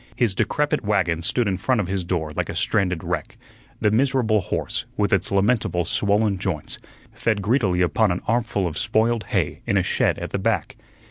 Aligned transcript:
His 0.15 0.33
decrepit 0.33 0.83
wagon 0.83 1.21
stood 1.21 1.47
in 1.47 1.57
front 1.57 1.79
of 1.79 1.85
his 1.85 2.03
door 2.03 2.31
like 2.31 2.49
a 2.49 2.55
stranded 2.55 3.03
wreck; 3.03 3.37
the 3.79 3.91
miserable 3.91 4.41
horse, 4.41 4.85
with 4.97 5.13
its 5.13 5.31
lamentable 5.31 5.85
swollen 5.85 6.39
joints, 6.39 6.79
fed 7.13 7.43
greedily 7.43 7.81
upon 7.81 8.09
an 8.09 8.23
armful 8.27 8.65
of 8.65 8.79
spoiled 8.79 9.25
hay 9.25 9.61
in 9.67 9.77
a 9.77 9.83
shed 9.83 10.17
at 10.17 10.31
the 10.31 10.39
back. 10.39 10.75